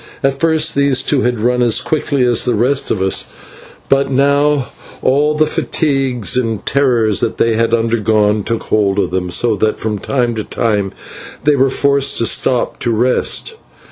[0.23, 3.25] At first these two had run as quickly as the rest of us,
[3.87, 4.65] but now
[5.03, 9.77] all the fatigues and terrors that they had undergone took hold of them, so that
[9.79, 10.91] from time to time
[11.43, 13.53] they were forced to stop and rest.